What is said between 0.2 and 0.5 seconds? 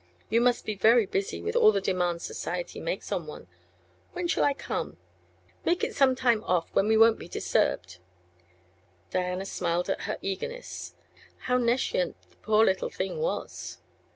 You